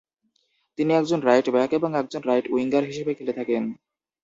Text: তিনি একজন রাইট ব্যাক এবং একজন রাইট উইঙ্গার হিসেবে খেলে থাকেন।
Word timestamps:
তিনি 0.77 0.91
একজন 0.93 1.19
রাইট 1.21 1.47
ব্যাক 1.49 1.69
এবং 1.73 1.89
একজন 1.95 2.21
রাইট 2.25 2.45
উইঙ্গার 2.53 2.83
হিসেবে 2.83 3.11
খেলে 3.13 3.33
থাকেন। 3.39 3.63